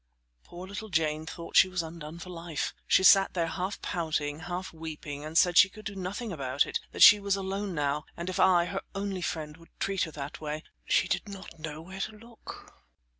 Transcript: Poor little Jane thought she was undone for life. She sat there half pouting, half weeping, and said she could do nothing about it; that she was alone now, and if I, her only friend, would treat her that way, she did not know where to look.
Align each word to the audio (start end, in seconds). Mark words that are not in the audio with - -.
Poor 0.43 0.67
little 0.67 0.89
Jane 0.89 1.27
thought 1.27 1.55
she 1.55 1.69
was 1.69 1.83
undone 1.83 2.17
for 2.17 2.31
life. 2.31 2.73
She 2.87 3.03
sat 3.03 3.35
there 3.35 3.45
half 3.45 3.79
pouting, 3.83 4.39
half 4.39 4.73
weeping, 4.73 5.23
and 5.23 5.37
said 5.37 5.59
she 5.59 5.69
could 5.69 5.85
do 5.85 5.95
nothing 5.95 6.31
about 6.33 6.65
it; 6.65 6.79
that 6.91 7.03
she 7.03 7.19
was 7.19 7.35
alone 7.35 7.75
now, 7.75 8.05
and 8.17 8.27
if 8.27 8.39
I, 8.39 8.65
her 8.65 8.81
only 8.95 9.21
friend, 9.21 9.55
would 9.57 9.69
treat 9.79 10.05
her 10.05 10.11
that 10.13 10.41
way, 10.41 10.63
she 10.85 11.07
did 11.07 11.29
not 11.29 11.59
know 11.59 11.83
where 11.83 12.01
to 12.01 12.13
look. 12.17 12.73